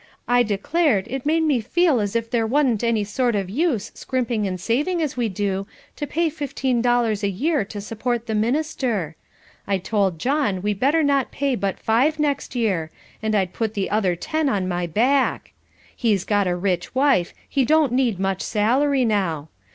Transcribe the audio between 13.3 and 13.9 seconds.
I'd put